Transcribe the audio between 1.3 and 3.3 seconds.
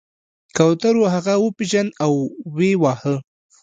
وپیژند او ویې واهه.